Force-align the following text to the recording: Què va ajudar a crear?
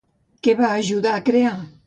Què 0.47 0.55
va 0.61 0.71
ajudar 0.79 1.13
a 1.19 1.23
crear? 1.29 1.55